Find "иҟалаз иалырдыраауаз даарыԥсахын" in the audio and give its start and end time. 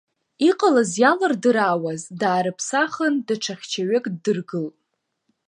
0.49-3.13